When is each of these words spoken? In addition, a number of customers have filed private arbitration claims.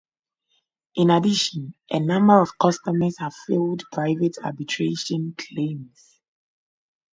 In 0.95 1.11
addition, 1.11 1.75
a 1.91 1.99
number 1.99 2.41
of 2.41 2.57
customers 2.57 3.19
have 3.19 3.35
filed 3.45 3.83
private 3.91 4.35
arbitration 4.43 5.35
claims. 5.37 6.19